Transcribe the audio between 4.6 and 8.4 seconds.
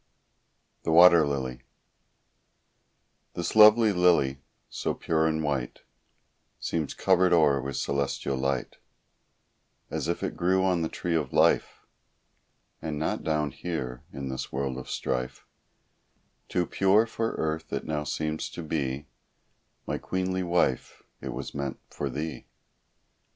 so pure and white, Seems covered o'er with celestial